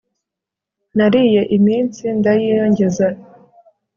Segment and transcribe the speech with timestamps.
[0.97, 3.07] nariye iminsi ndayiyongeza